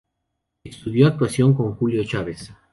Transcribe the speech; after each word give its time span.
Estudió 0.63 1.05
actuación 1.05 1.53
con 1.53 1.75
Julio 1.75 2.03
Chávez. 2.03 2.51